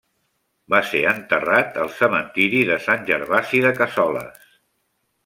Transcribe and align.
Va 0.73 0.77
ser 0.91 1.01
enterrat 1.11 1.77
al 1.83 1.91
cementiri 1.97 2.63
de 2.71 2.79
Sant 2.89 3.05
Gervasi 3.11 3.61
de 3.67 3.73
Cassoles. 3.81 4.49